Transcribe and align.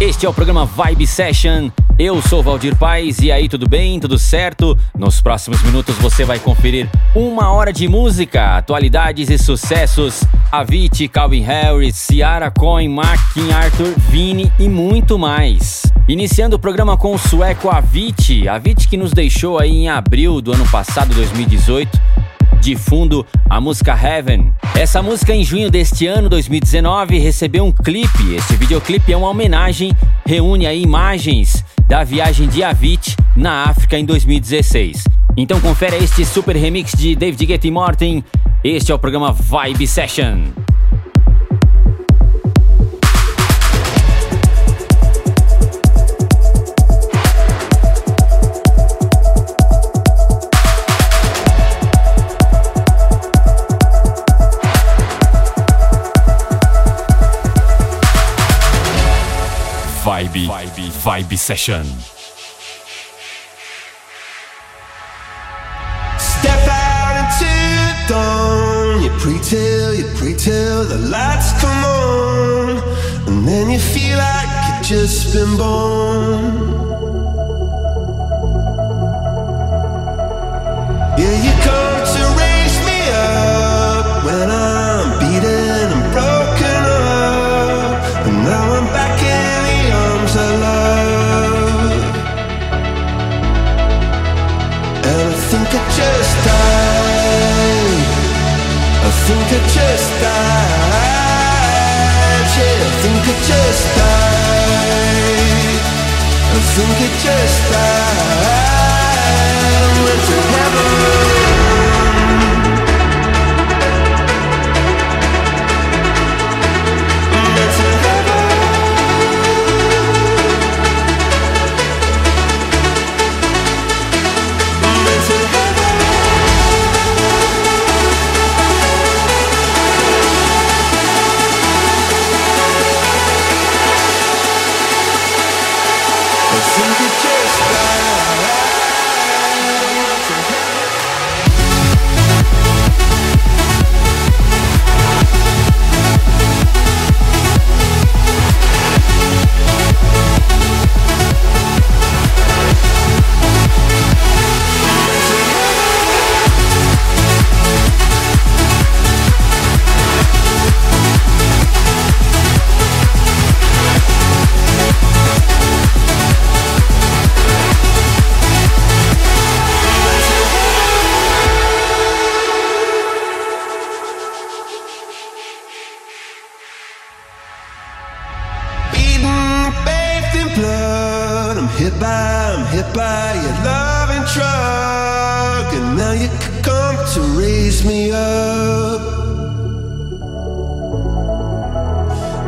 Este 0.00 0.26
é 0.26 0.28
o 0.28 0.32
programa 0.32 0.64
Vibe 0.64 1.06
Session. 1.06 1.70
Eu 1.98 2.20
sou 2.22 2.42
Valdir 2.42 2.76
Paz 2.76 3.20
e 3.20 3.30
aí, 3.30 3.48
tudo 3.48 3.68
bem? 3.68 4.00
Tudo 4.00 4.18
certo? 4.18 4.76
Nos 4.98 5.20
próximos 5.20 5.62
minutos 5.62 5.94
você 5.96 6.24
vai 6.24 6.38
conferir 6.38 6.88
uma 7.14 7.52
hora 7.52 7.72
de 7.72 7.86
música, 7.86 8.56
atualidades 8.56 9.30
e 9.30 9.38
sucessos. 9.38 10.24
Avicii, 10.50 11.08
Calvin 11.08 11.42
Harris, 11.42 11.96
Ciara 11.96 12.50
Cohen, 12.50 12.88
Markin, 12.88 13.52
Arthur, 13.52 13.94
Vini 14.08 14.52
e 14.58 14.68
muito 14.68 15.18
mais. 15.18 15.82
Iniciando 16.08 16.56
o 16.56 16.58
programa 16.58 16.96
com 16.96 17.14
o 17.14 17.18
sueco 17.18 17.70
Avicii, 17.70 18.48
Avicii 18.48 18.88
que 18.88 18.96
nos 18.96 19.12
deixou 19.12 19.58
aí 19.58 19.70
em 19.70 19.88
abril 19.88 20.40
do 20.40 20.52
ano 20.52 20.68
passado, 20.68 21.14
2018 21.14 22.31
de 22.62 22.76
fundo 22.76 23.26
a 23.50 23.60
música 23.60 23.92
Heaven. 23.92 24.52
Essa 24.76 25.02
música 25.02 25.34
em 25.34 25.42
junho 25.42 25.68
deste 25.68 26.06
ano, 26.06 26.28
2019, 26.28 27.18
recebeu 27.18 27.64
um 27.64 27.72
clipe. 27.72 28.36
Esse 28.36 28.54
videoclipe 28.56 29.12
é 29.12 29.16
uma 29.16 29.28
homenagem, 29.28 29.92
reúne 30.24 30.64
aí 30.64 30.80
imagens 30.80 31.64
da 31.88 32.04
viagem 32.04 32.48
de 32.48 32.62
Avicii 32.62 33.16
na 33.36 33.64
África 33.64 33.98
em 33.98 34.04
2016. 34.04 35.02
Então 35.36 35.60
confere 35.60 35.96
este 35.96 36.24
super 36.24 36.54
remix 36.54 36.92
de 36.92 37.16
David 37.16 37.44
Guetta 37.46 37.68
Morten. 37.68 38.22
Este 38.62 38.92
é 38.92 38.94
o 38.94 38.98
programa 38.98 39.32
Vibe 39.32 39.84
Session. 39.88 40.71
Vibe, 60.32 61.38
Session. 61.38 61.84
Step 66.18 66.68
out 66.68 67.16
into 67.20 67.44
the 67.44 68.08
dawn. 68.08 69.02
You 69.02 69.10
pray 69.18 69.38
till, 69.42 69.94
you 69.94 70.04
pray 70.16 70.34
till 70.34 70.84
the 70.84 70.98
lights 71.10 71.52
come 71.60 71.84
on. 71.84 73.28
And 73.28 73.46
then 73.46 73.70
you 73.70 73.78
feel 73.78 74.16
like 74.18 74.48
you've 74.68 74.86
just 74.86 75.34
been 75.34 75.56
born. 75.56 76.91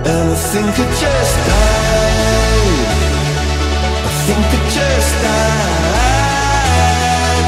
And 0.07 0.31
I 0.31 0.35
think 0.35 0.69
I 0.69 0.85
just 1.01 1.37
died. 1.49 2.89
I 4.05 4.11
think 4.27 4.45
I 4.45 4.61
just 4.69 5.15
died. 5.25 6.25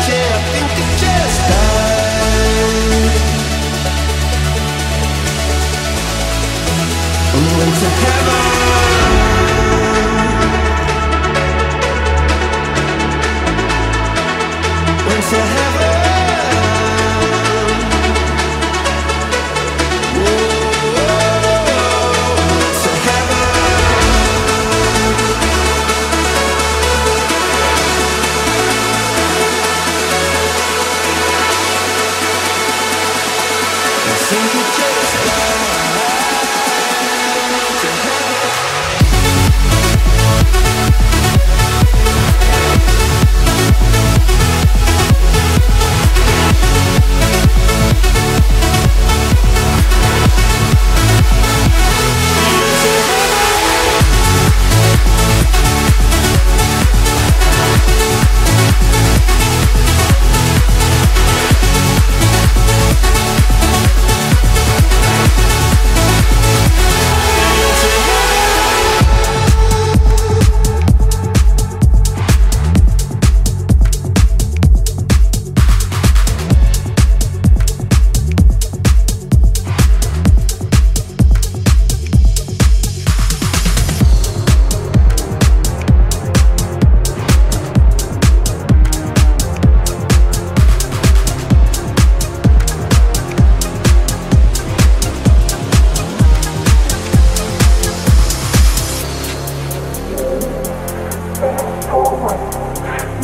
Yeah, 0.08 0.36
I 0.36 0.40
think 0.52 0.70
I 0.72 0.84
just 1.02 1.40
died. 1.50 3.16
And 7.34 7.46
went 7.58 7.74
to 7.76 7.88
heaven. 8.00 8.45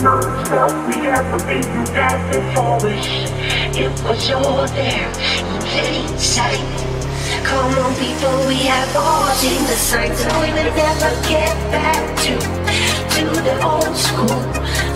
Never 0.03 1.39
be 1.47 1.63
you 1.63 1.85
got 1.95 2.19
before 2.33 2.91
us. 2.91 3.07
It 3.77 3.93
was 4.03 4.31
all 4.33 4.67
there, 4.67 5.13
plain 5.71 6.19
sight. 6.19 6.59
Come 7.45 7.73
on, 7.79 7.95
people, 7.95 8.49
we 8.49 8.57
have 8.67 8.97
all 8.97 9.29
seen 9.35 9.63
the 9.63 9.79
signs, 9.79 10.21
and 10.21 10.33
we 10.43 10.51
will 10.53 10.75
never 10.75 11.11
get 11.29 11.55
back 11.71 12.03
to 12.25 12.35
to 13.15 13.25
the 13.47 13.63
old 13.63 13.95
school, 13.97 14.43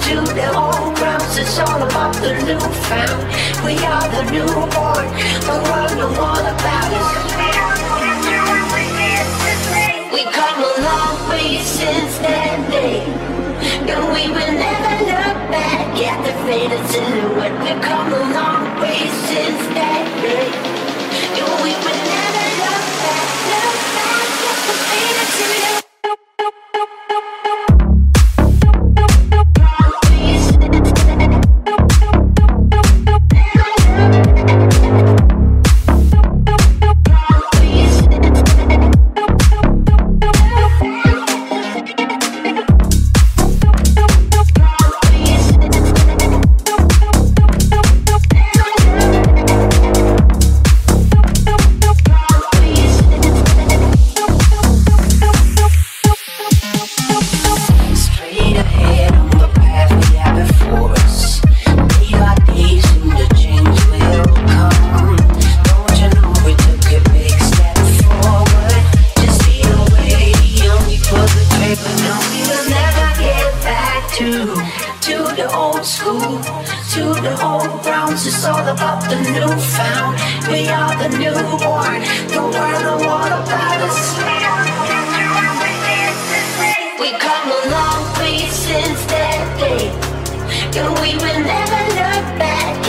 to 0.06 0.16
the 0.34 0.48
old 0.56 0.96
grounds. 0.96 1.38
It's 1.38 1.58
all 1.58 1.82
about 1.82 2.14
the 2.14 2.32
new 2.42 2.58
found. 2.88 3.22
We 3.64 3.78
are 3.84 4.08
the 4.10 4.30
new 4.32 4.46
newborn. 4.46 5.06
The 5.46 5.56
world 5.66 5.94
know 5.98 6.20
all 6.20 6.46
about 6.54 6.90
us. 6.98 7.26
We 10.12 10.22
come 10.24 10.58
a 10.64 10.74
long 10.82 11.28
way 11.30 11.58
since 11.62 12.18
that 12.18 12.70
day. 12.70 13.25
And 13.66 14.04
we 14.14 14.28
will 14.28 14.52
never 14.54 14.94
look 15.10 15.38
back 15.50 15.90
at 15.98 16.18
the 16.24 16.32
faded 16.46 16.86
silhouette. 16.88 17.56
We've 17.62 17.82
come 17.82 18.12
a 18.12 18.22
long 18.36 18.80
way 18.80 19.00
since 19.26 19.62
that 19.74 20.06
day. 20.22 20.46
And 21.34 21.48
we 21.62 21.72
will 21.74 22.02
never 22.14 22.46
look 22.62 22.86
back, 23.02 23.28
look 23.50 23.78
back 23.98 24.28
at 24.50 24.58
the 24.66 24.74
faded 24.86 25.28
silhouette. 25.34 25.85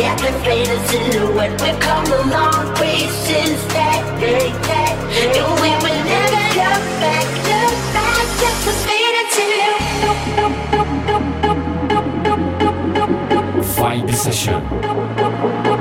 At 0.04 0.18
the 0.20 0.32
faded 0.44 0.82
silhouette. 0.88 1.62
We've 1.62 1.80
come 1.80 2.06
a 2.06 2.22
long 2.30 2.74
way 2.80 3.08
since 3.08 3.64
that 3.74 4.20
day. 4.20 4.52
That. 4.52 4.96
And 5.18 5.32
we 5.62 5.72
will 5.84 6.02
never 6.06 6.44
look 6.60 6.84
back, 7.02 7.28
look 7.50 7.78
back 7.96 8.28
at 8.48 8.58
the 8.66 8.74
faded 8.86 9.28
silhouette. 9.36 9.98
Vibe 13.78 14.12
Session. 14.14 15.77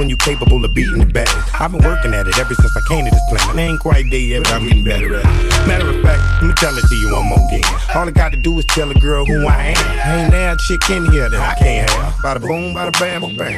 When 0.00 0.08
you're 0.08 0.16
capable 0.16 0.64
of 0.64 0.72
beating 0.72 0.98
the 0.98 1.04
best. 1.04 1.36
I've 1.60 1.72
been 1.72 1.84
working 1.84 2.14
at 2.14 2.26
it 2.26 2.38
ever 2.38 2.54
since 2.54 2.74
I 2.74 2.80
came 2.88 3.04
to 3.04 3.10
this 3.10 3.20
planet. 3.28 3.54
I 3.54 3.60
ain't 3.60 3.80
quite 3.80 4.08
there 4.10 4.18
yet, 4.18 4.44
but 4.44 4.52
I'm 4.52 4.64
getting 4.66 4.82
better 4.82 5.14
at 5.14 5.26
it. 5.26 5.68
Matter 5.68 5.90
of 5.90 6.00
fact, 6.00 6.40
let 6.40 6.48
me 6.48 6.54
tell 6.54 6.76
it 6.76 6.84
to 6.88 6.94
you 6.96 7.12
one 7.12 7.26
more 7.26 7.38
again. 7.48 7.62
All 7.94 8.08
I 8.08 8.10
got 8.10 8.32
to 8.32 8.38
do 8.38 8.58
is 8.58 8.64
tell 8.64 8.90
a 8.90 8.94
girl 8.94 9.26
who 9.26 9.46
I 9.46 9.74
am. 9.76 10.32
Ain't 10.32 10.34
a 10.34 10.56
chick 10.66 10.88
in 10.88 11.04
here 11.12 11.28
that 11.28 11.38
I 11.38 11.54
can't 11.60 11.90
have. 11.90 12.14
Bada 12.24 12.40
boom, 12.40 12.74
bada 12.74 12.98
bam, 12.98 13.36
bam. 13.36 13.52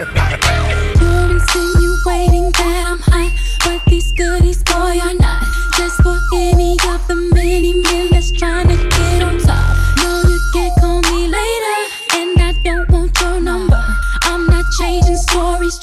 You're 0.98 1.30
insinuating 1.30 2.50
that 2.58 2.84
I'm 2.90 2.98
hot, 2.98 3.30
but 3.64 3.84
these 3.88 4.10
goodies, 4.10 4.64
boy, 4.64 4.98
are 4.98 5.14
not. 5.14 5.46
Just 5.78 6.02
for 6.02 6.18
any 6.34 6.72
of 6.90 7.06
the 7.06 7.14
many 7.32 7.80
men 7.82 8.10
that's 8.10 8.32
trying 8.32 8.66
to 8.66 9.01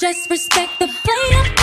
just 0.10 0.28
respect 0.32 0.80
the 0.80 0.88
play 0.88 1.59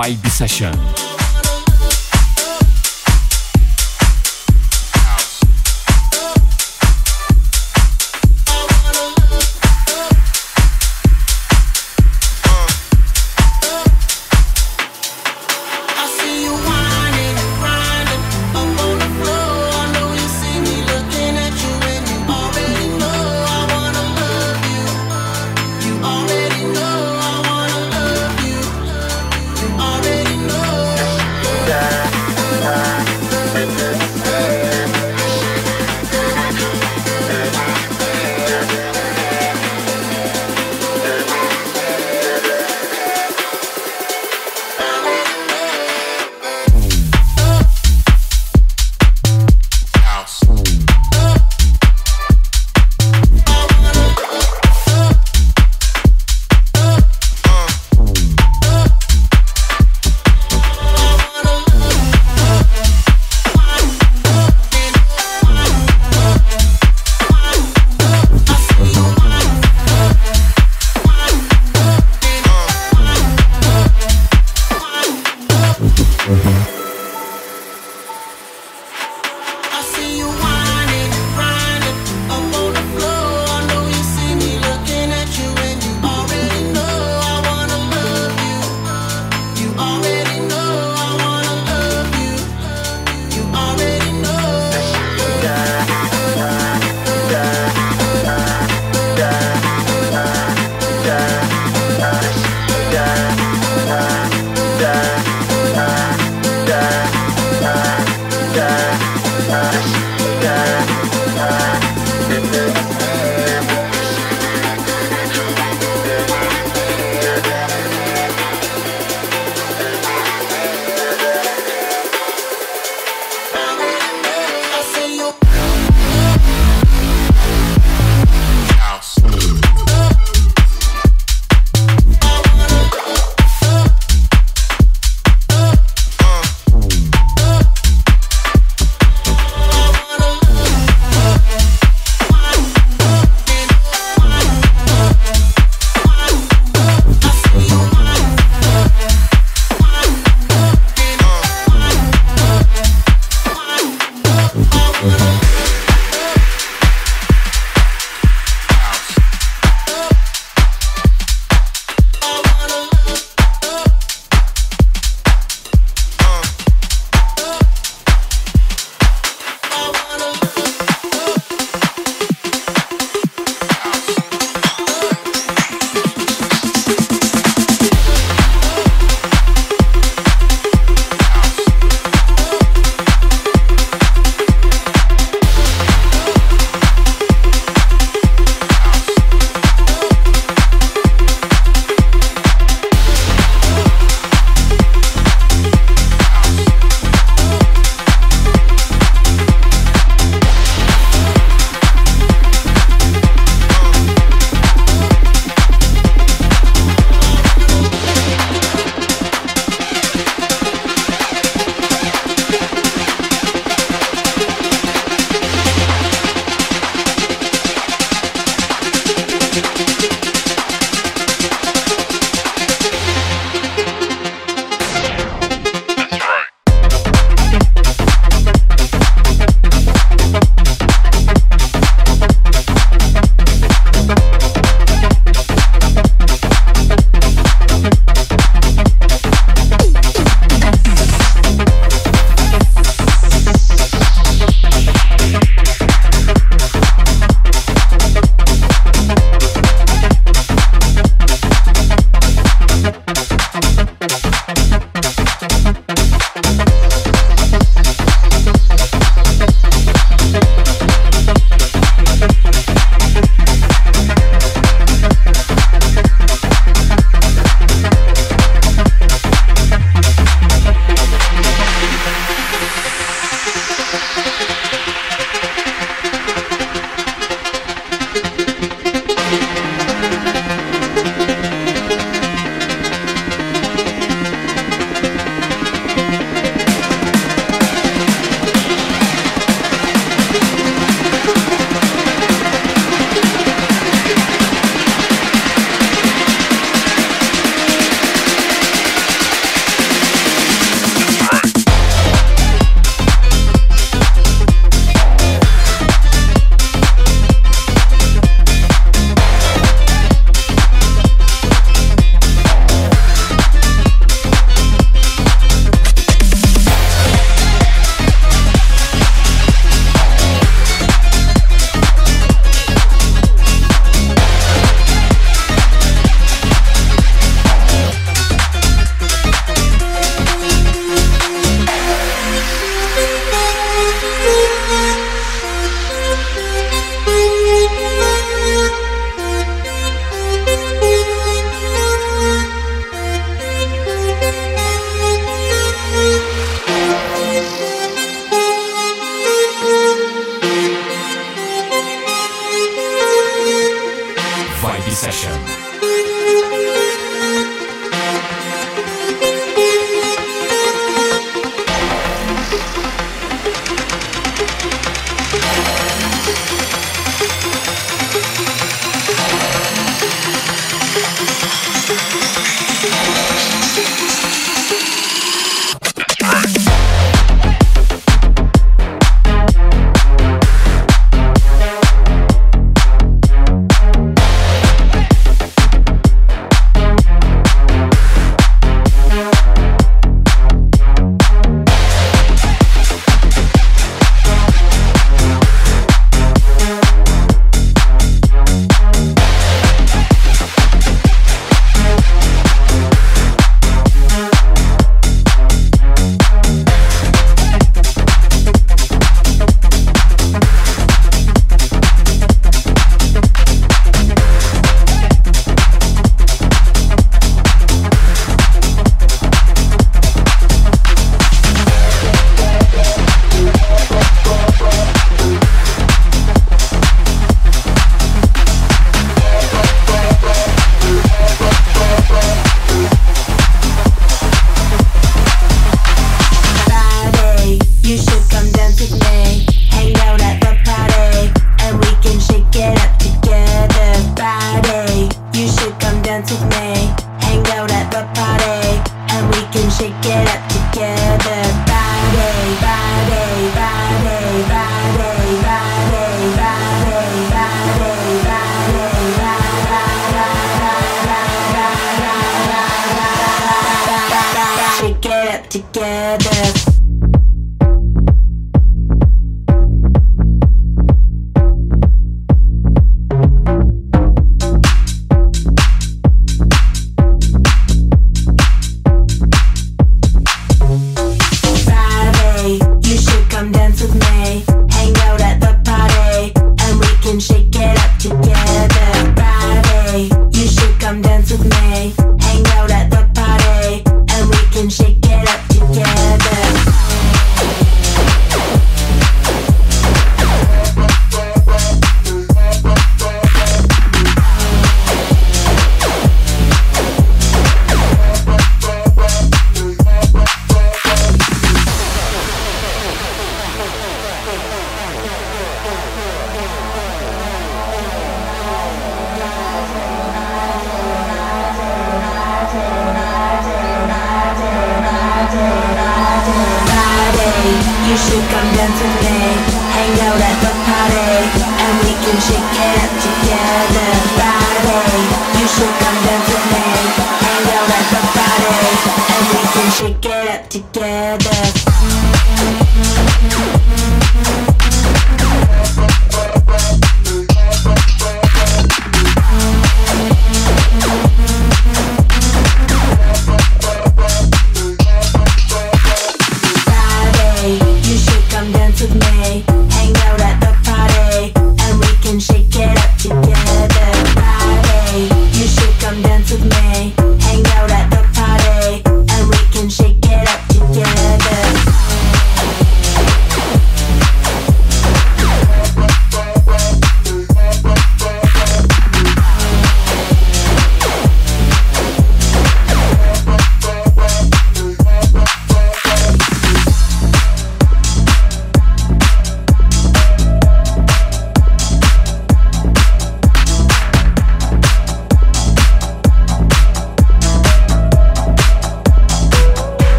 Vibe 0.00 0.30
Session. 0.30 1.19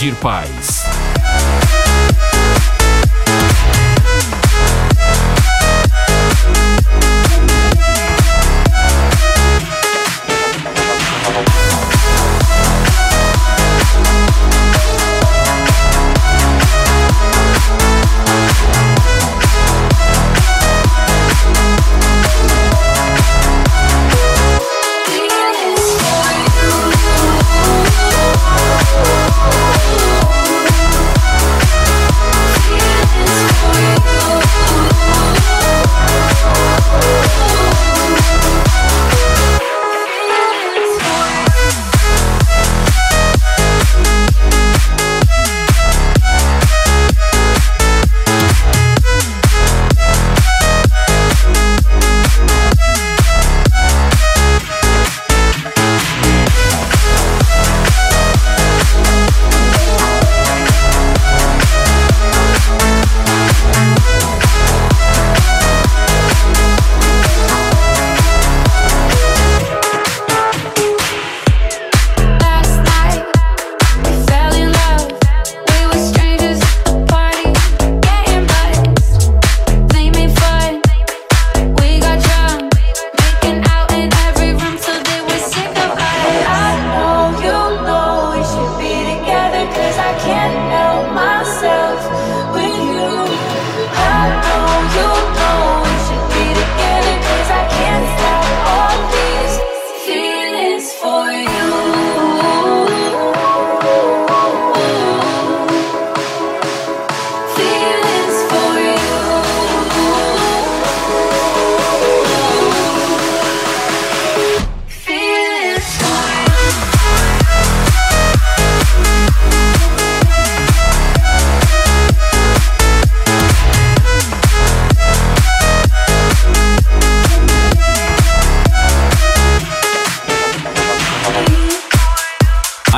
Edir 0.00 0.14
Pai. 0.14 0.49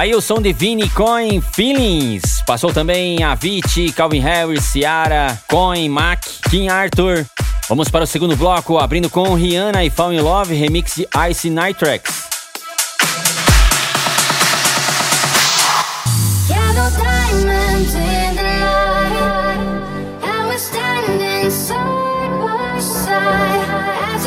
Aí 0.03 0.17
o 0.17 0.21
som 0.21 0.43
de 0.43 0.53
Vini 0.53 0.91
Coin 0.91 1.41
Feelings. 1.41 2.43
Passou 2.45 2.73
também 2.73 3.23
Avicii, 3.23 3.93
Calvin 3.93 4.19
Harris, 4.19 4.65
Ciara, 4.65 5.39
Coin, 5.49 5.89
Mac, 5.89 6.27
King 6.51 6.69
Arthur. 6.69 7.25
Vamos 7.69 7.89
para 7.89 8.03
o 8.03 8.07
segundo 8.07 8.35
bloco, 8.37 8.79
abrindo 8.79 9.09
com 9.09 9.33
Rihanna 9.33 9.85
e 9.85 9.91
Fall 9.91 10.13
in 10.13 10.19
Love, 10.19 10.57
remix 10.57 10.97
de 10.97 11.07
Ice 11.31 11.49
Nitrex. 11.49 12.33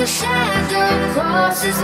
Shadow 0.06 0.96
crosses 1.16 1.82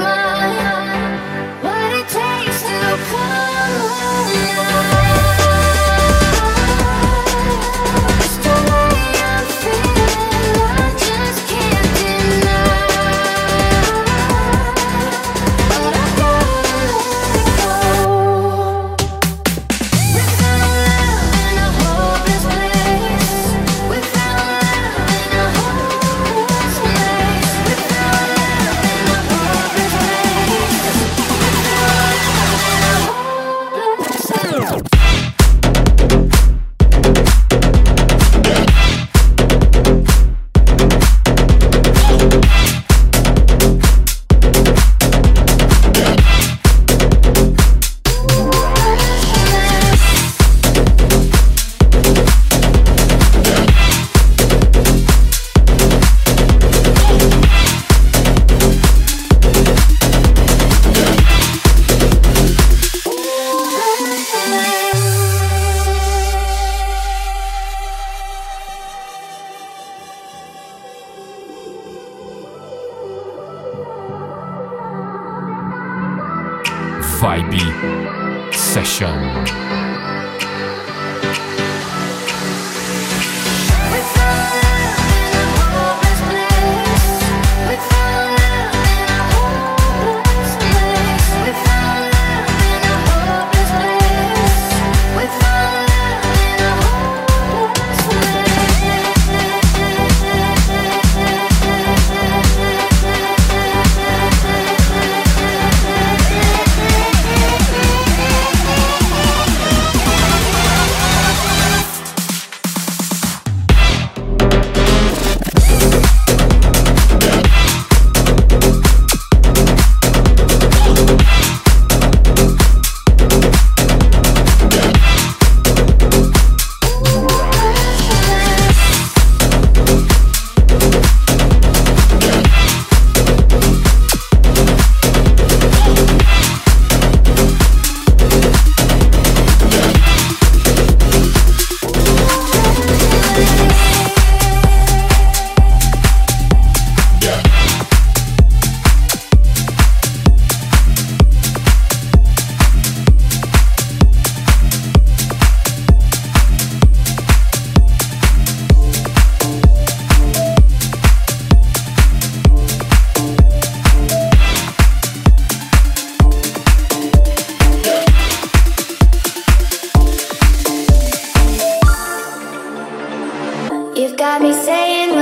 Session. 78.71 79.90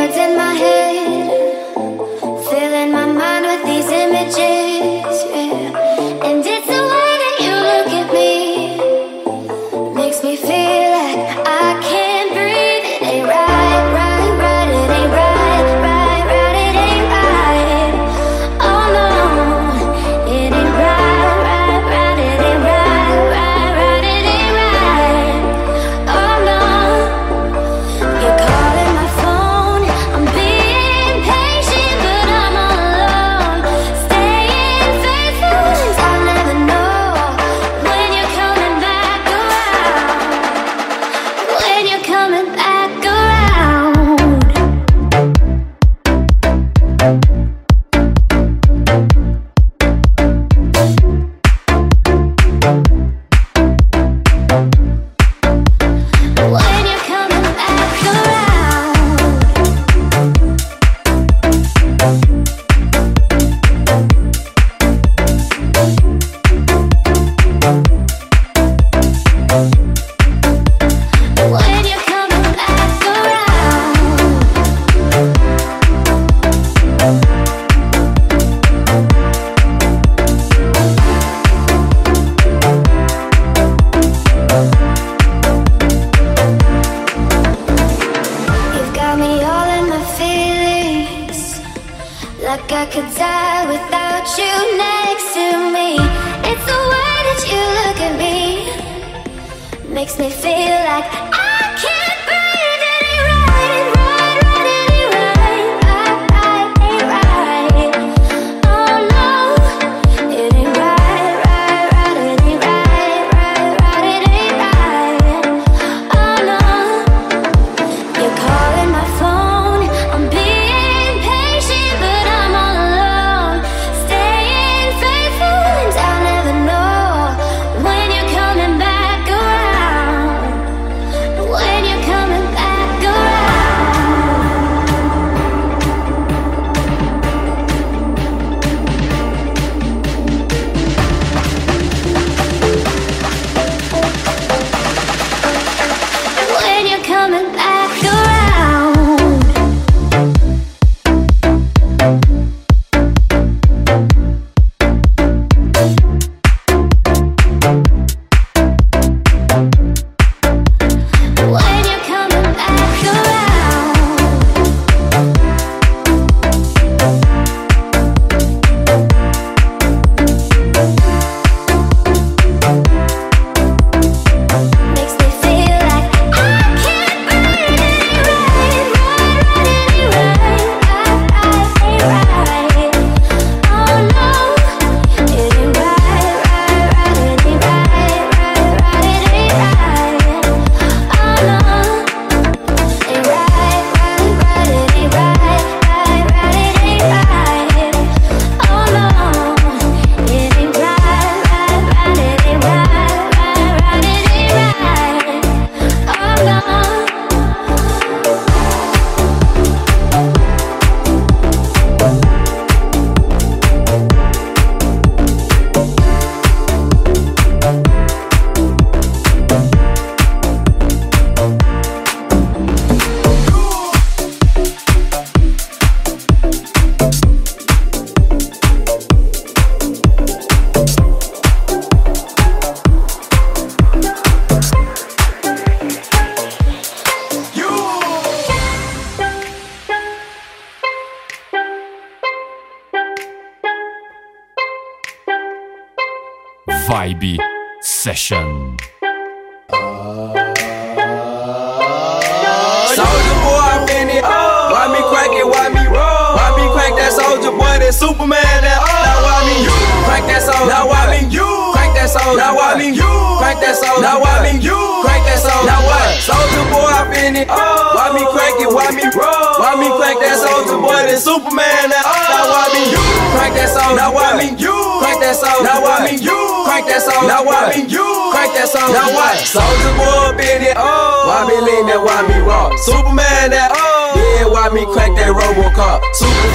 words 0.10 0.17
in 0.17 0.36
my 0.36 0.54
head. 0.54 0.79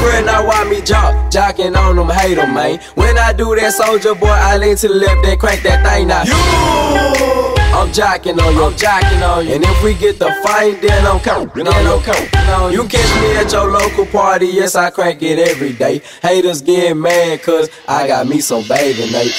friend, 0.04 0.28
I 0.28 0.44
why 0.44 0.64
me 0.68 0.80
jock, 0.82 1.14
jocking 1.30 1.76
on 1.76 1.96
them, 1.96 2.10
hate 2.10 2.34
them, 2.34 2.54
man. 2.54 2.78
When 2.94 3.16
I 3.18 3.32
do 3.32 3.54
that, 3.56 3.72
soldier 3.72 4.14
boy, 4.14 4.28
I 4.28 4.56
lean 4.58 4.76
to 4.76 4.88
the 4.88 4.94
left 4.94 5.24
and 5.26 5.40
crank 5.40 5.62
that 5.62 5.80
thing 5.86 6.08
now. 6.08 6.24
You! 6.24 6.34
I'm 7.74 7.88
jocking 7.90 8.38
on 8.38 8.54
you, 8.54 8.64
I'm 8.64 8.72
jocking 8.74 9.22
on 9.28 9.46
you. 9.46 9.54
And 9.54 9.64
if 9.64 9.82
we 9.82 9.94
get 9.94 10.18
the 10.18 10.30
fight, 10.44 10.80
then 10.80 11.06
I'm 11.06 11.20
coming. 11.20 11.66
on 11.66 12.72
you. 12.72 12.82
You. 12.82 12.88
Catch 12.88 13.22
me 13.22 13.36
at 13.36 13.52
your 13.52 13.70
local 13.70 14.06
party, 14.06 14.46
yes, 14.46 14.74
I 14.74 14.90
crank 14.90 15.22
it 15.22 15.38
every 15.38 15.72
day. 15.72 16.02
Haters 16.22 16.60
getting 16.62 17.00
mad, 17.00 17.42
cause 17.42 17.68
I 17.88 18.06
got 18.06 18.26
me 18.26 18.40
some 18.40 18.66
baby, 18.68 19.10
Nate. 19.10 19.32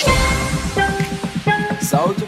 Soldier 1.82 2.26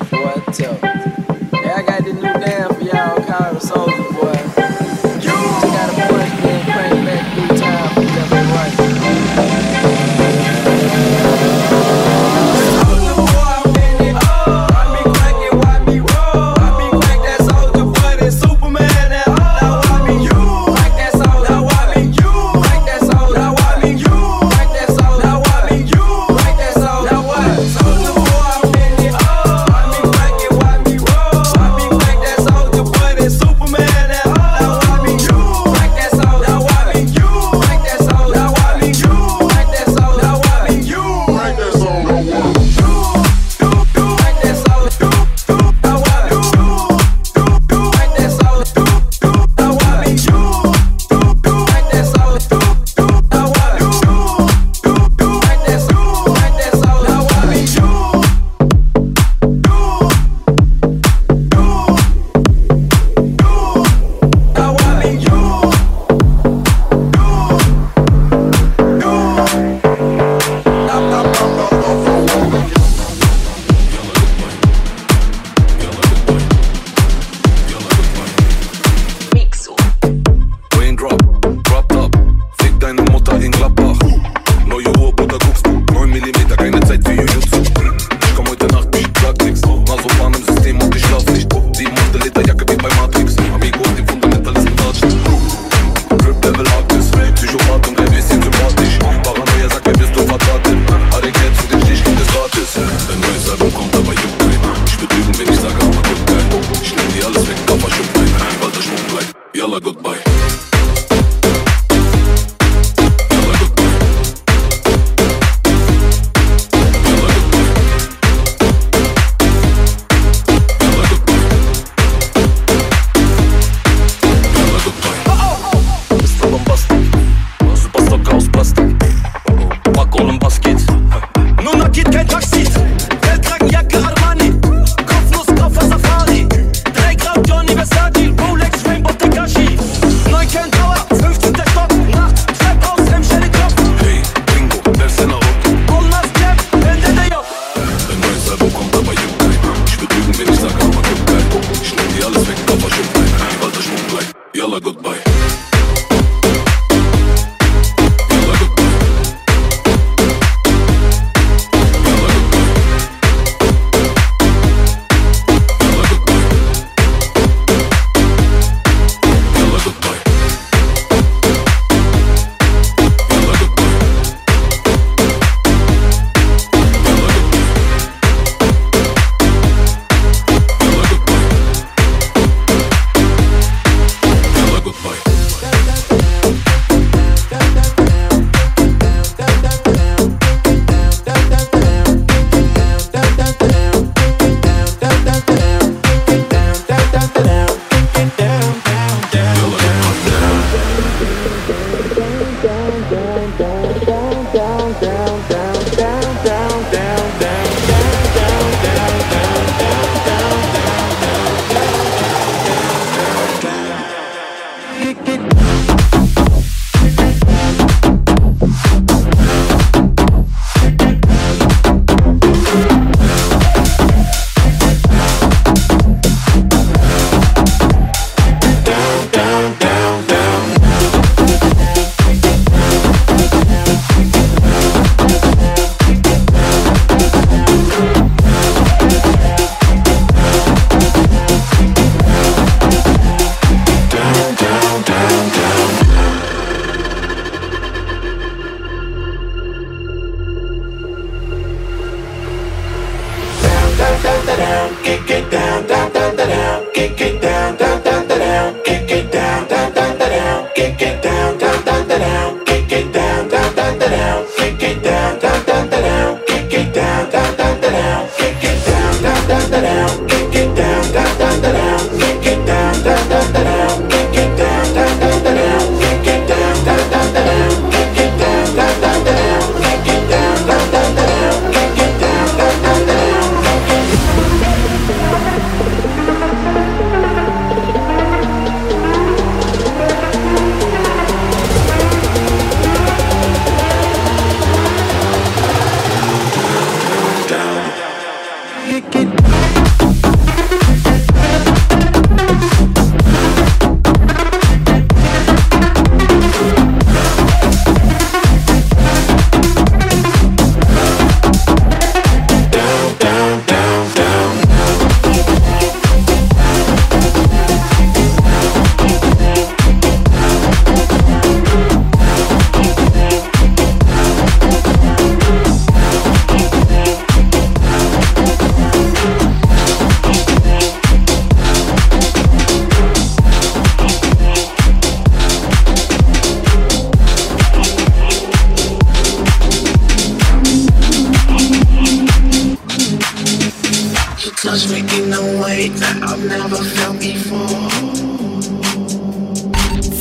touch 344.57 344.89
me 344.89 345.01
in 345.01 345.31
a 345.31 345.61
way 345.61 345.89
that 345.89 346.17
I've 346.23 346.43
never 346.43 346.77
felt 346.77 347.19
before. 347.19 347.67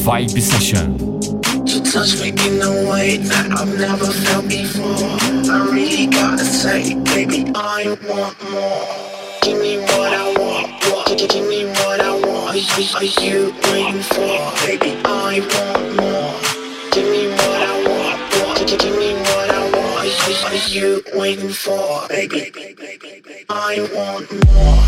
Vibe 0.05 0.39
Session. 0.39 0.93
You 1.67 1.81
touch 1.81 2.21
me 2.21 2.29
in 2.29 2.61
a 2.61 2.91
way 2.91 3.17
that 3.17 3.51
I've 3.53 3.79
never 3.79 4.05
felt 4.05 4.47
before. 4.47 5.09
I 5.51 5.71
really 5.73 6.07
gotta 6.07 6.45
say, 6.45 6.95
baby, 7.15 7.51
I 7.55 7.97
want 8.07 8.37
more. 8.51 8.85
Give 9.41 9.59
me 9.59 9.79
what 9.79 10.13
I 10.13 10.29
want, 10.39 10.85
what? 10.85 11.19
Give 11.19 11.49
me 11.49 11.65
what 11.65 12.01
I 12.03 12.13
want. 12.13 12.57
Are 12.57 12.99
are 12.99 13.05
you 13.05 13.55
waiting 13.73 14.03
for? 14.03 14.37
Baby, 14.67 15.01
I 15.07 15.41
want 15.55 15.97
more. 15.97 16.37
Give 16.93 17.09
me 17.09 17.29
what 17.29 17.63
I 17.63 17.75
want, 17.89 18.21
what? 18.35 18.69
Give 18.69 18.99
me 18.99 19.16
want. 20.29 20.45
Are 20.45 20.69
you 20.69 21.03
waiting 21.15 21.51
for? 21.51 22.09
Baby, 22.09 22.53
I 23.49 23.89
want 23.93 24.31
more. 24.47 24.83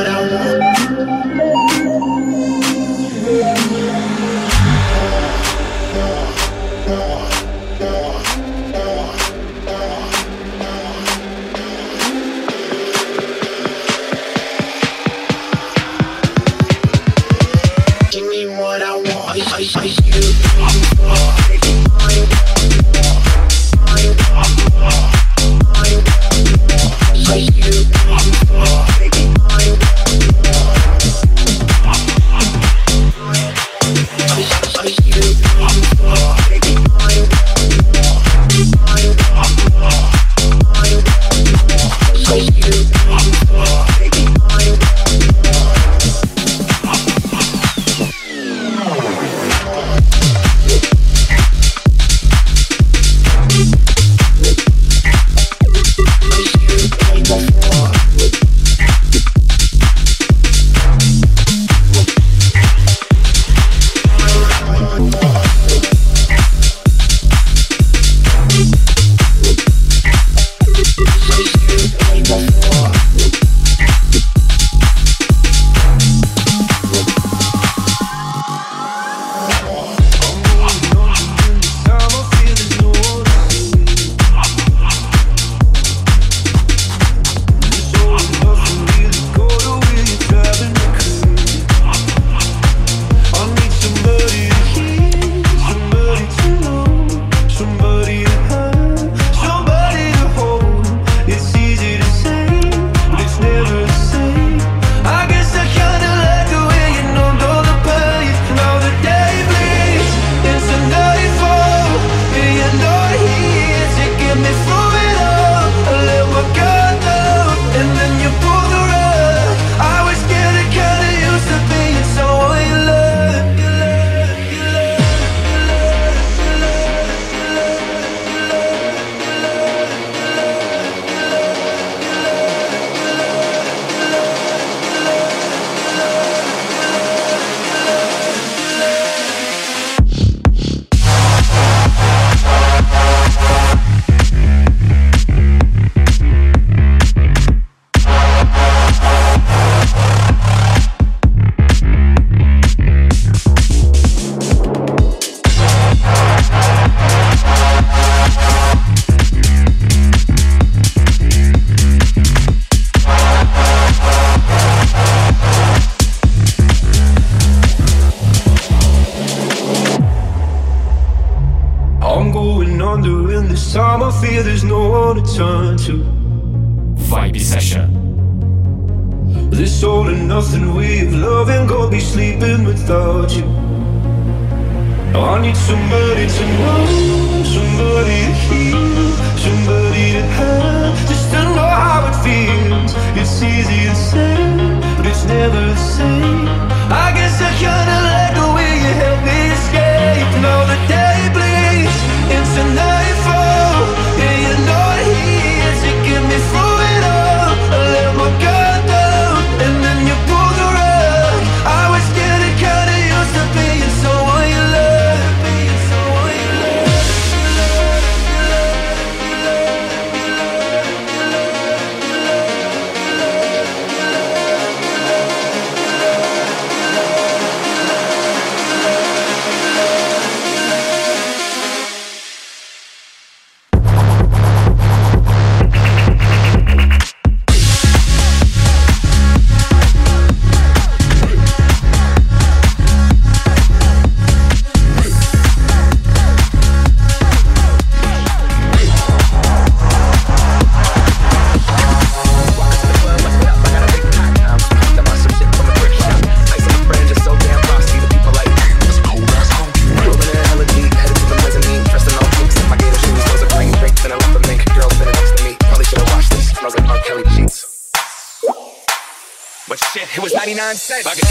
was 270.72 271.21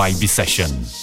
Vibe 0.00 0.26
Session. 0.26 0.99